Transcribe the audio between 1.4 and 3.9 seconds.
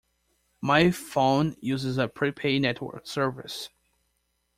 uses a prepay network service.